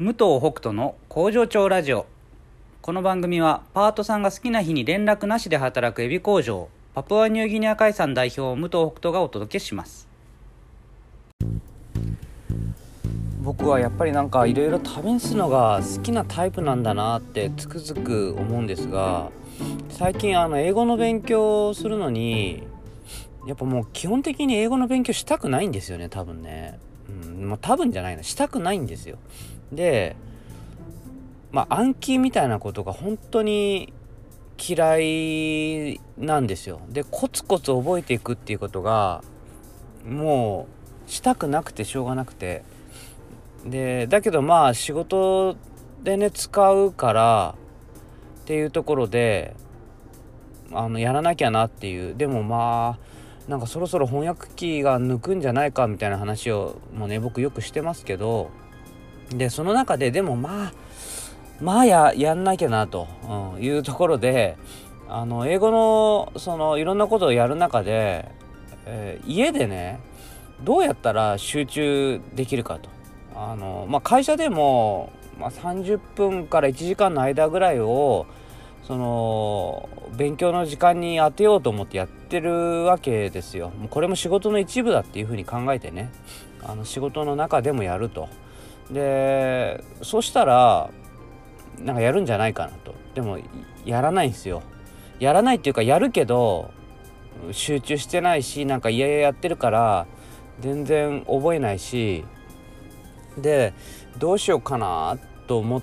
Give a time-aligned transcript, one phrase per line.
[0.00, 2.06] 武藤北斗の工場長ラジオ。
[2.82, 10.06] この番組はパートさんが好きな日に連絡なしで働くエビ工場パプアニューギニア海産代表武藤北斗がお届けします。
[13.42, 19.32] 僕はやっぱりなんかいろいろ試すのが好きなタイプなんだなってつくづく思うんですが
[19.88, 22.62] 最近あの英語の勉強をするのに
[23.48, 26.78] やっぱもう基本的に英語の勉強したくないんですよね多分ね。
[27.38, 28.22] まあ多分じゃないな。
[28.22, 29.18] したくないんですよ。
[29.72, 30.16] で
[31.52, 33.92] まあ暗記みたいなことが本当に
[34.58, 36.80] 嫌いなんですよ。
[36.88, 39.22] でコツコツ覚えていくっていうことが
[40.06, 40.66] も
[41.06, 42.64] うしたくなくてしょうがなくて。
[43.64, 45.56] でだけどまあ仕事
[46.02, 47.54] でね使うから
[48.42, 49.56] っていうところで
[50.72, 52.16] あのやらなきゃなっていう。
[52.16, 53.08] でもまあ
[53.48, 58.50] なんかそろそろ翻訳機が抜くんじゃないかみたいな話をもうね僕よくしてますけど
[59.30, 60.72] でその中ででもまあ
[61.60, 63.08] まあややんなきゃなと、
[63.58, 64.56] いうところで
[65.08, 68.30] あの英語のそのいろんなことをやる中で、
[68.86, 69.98] えー、家でね
[70.62, 72.90] どうやったら集中できるかと。
[73.34, 78.26] あの、まあ、会社でも、まあ、30分から1時間の間ぐらいを
[78.84, 83.72] その勉強の時間に当てようと思ってやってるわけですよ。
[83.90, 86.10] これも仕事の一部だっていうふうに考えてね
[86.62, 88.28] あの仕事の中でもやると。
[88.90, 90.90] でそしたら
[91.78, 93.38] なんかやるんじゃないかなとでも
[93.84, 94.62] やらないんですよ
[95.18, 96.70] やらないっていうかやるけど
[97.52, 100.06] 集中してないしなんか家やってるから
[100.60, 102.24] 全然覚えないし
[103.36, 103.74] で
[104.18, 105.82] どうしようかなと思っ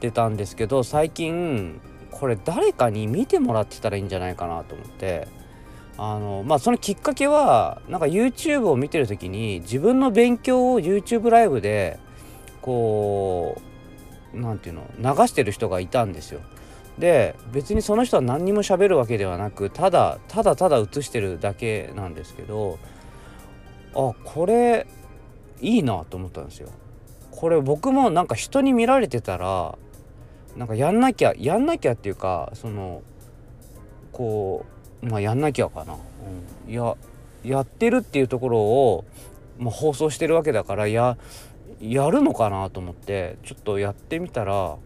[0.00, 5.28] てたんですけど最近これ誰かに見てもらってたらいいんじゃないかなと思って
[5.96, 11.98] あのまあそのきっかけはなんか YouTube を見てる時に自分の勉強を YouTube ライブで
[12.62, 13.60] こ
[14.34, 16.40] う何て言うの流してる人がいたんですよ。
[16.98, 22.78] で別にその人は何にも喋るわけではなくただただただ映してるだけなんですけど
[23.94, 24.86] あこれ
[25.60, 26.68] いいなと思ったんですよ。
[27.30, 29.78] これ僕もなんか人に見られてたら
[30.60, 33.00] なんかやんなきゃやんなきゃっていうかその
[34.12, 34.66] こ
[35.02, 36.96] うまあやんなきゃかな、うん、や
[37.42, 39.06] やってるっていうところを、
[39.58, 41.16] まあ、放送してるわけだからや
[41.80, 44.76] やるのかなと思ってちょっとやってみたら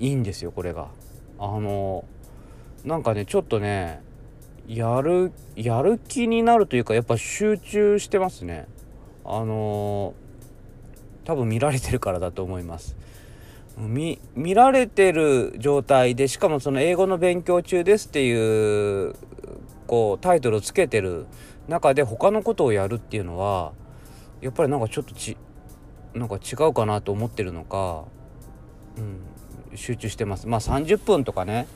[0.00, 0.88] いいんですよこれが。
[1.38, 2.04] あの
[2.84, 4.02] なんかねちょっとね
[4.66, 8.66] やるやる気になるというかやっぱ集中してますね。
[9.24, 10.14] あの
[11.24, 12.96] 多分見られてるからだと思います。
[13.76, 19.14] 見見られてる状態でしかもその英語の勉強中ですっていう
[19.86, 21.26] こうタイトルをつけてる
[21.68, 23.72] 中で他のことをやるっていうのは
[24.40, 25.36] やっぱりなんかちょっとち
[26.14, 28.04] なんか違うかなと思ってるのか、
[28.96, 30.48] うん、集中してます。
[30.48, 31.66] まあ30分とかね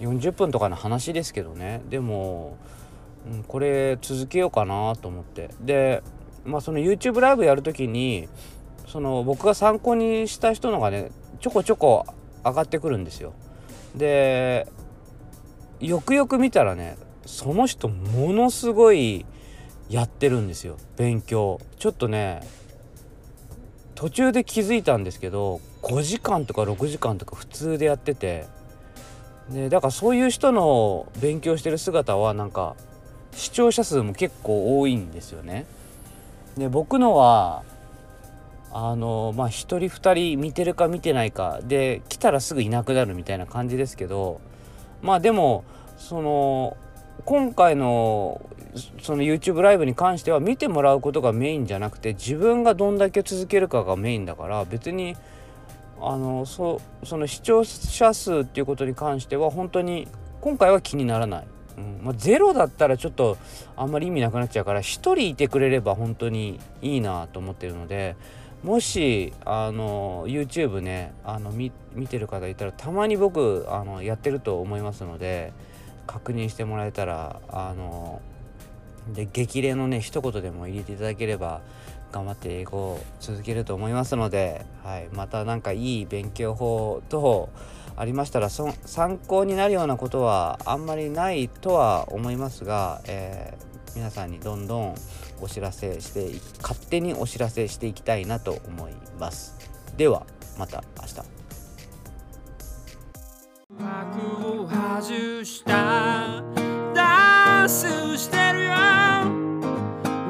[0.00, 1.82] 40分とかの話ですけどね。
[1.90, 2.56] でも、
[3.30, 5.50] うん、これ続けようかなと思って。
[5.60, 6.02] で
[6.44, 8.28] まあその YouTube ライブやる時に
[8.86, 11.10] その僕が参考にした人のがね
[11.42, 12.06] ちょこちょこ
[12.44, 13.34] 上がってくるんですよ。
[13.96, 14.66] で
[15.80, 19.26] よくよく見たらねその人ものすごい
[19.90, 21.60] やってるんですよ勉強。
[21.78, 22.46] ちょっとね
[23.96, 28.46] 途中で気づいたんですけど5時間とか6時間とか普通でやってて
[29.50, 32.76] でだからそういう人の勉強してる姿はなんか
[33.32, 35.66] 視聴者数も結構多いんですよね。
[36.56, 37.64] で僕のは
[38.72, 44.40] あのまあ1人2人見てるか見てないかで来たらすぐいなくなるみたいな感じですけど
[45.02, 45.64] まあでも
[45.98, 46.76] その
[47.24, 48.40] 今回の
[49.02, 55.16] その YouTube ライブに関しては見てもらうことがメインじゃなくて自分がどんだけ続けるかがメインだから別に
[56.00, 60.08] あのそその視聴者数っていうことに関しては本当に
[60.40, 61.46] 今回は気にならない、
[61.76, 63.36] うんまあ、ゼロだったらちょっと
[63.76, 68.16] あんまり意味なくなっちゃうから1人いてくれれば本当にいいなと思ってるので
[68.62, 71.72] もしあの YouTube ねあの見
[72.08, 75.52] てる方いたらたまに僕あのやってると思いますので。
[76.06, 78.20] 確認してもらえたらあの
[79.14, 81.60] で激励のね一言でも入れていただければ
[82.12, 87.48] 頑張って英語を続けると思いますので、はい、また何かいい勉強法等
[87.96, 94.94] ありましたらそ参考になるようなことはあんまりないとは思いますが、えー、皆さんにどんどん
[95.42, 96.30] お知らせして
[96.62, 99.56] 勝手にお知らせしていきたいなと思います。
[99.96, 100.24] では
[100.56, 101.16] また明日。
[103.82, 106.42] 幕を外した。
[106.94, 108.70] ダンスしてるよ。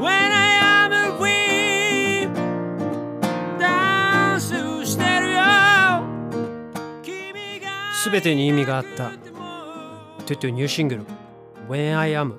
[0.00, 2.32] When I am a queen
[3.58, 4.54] ダンス
[4.86, 5.42] してるよ。
[8.10, 9.10] 全てに意味があった。
[10.24, 11.04] トゥトゥニューシングル。
[11.68, 12.38] When I Am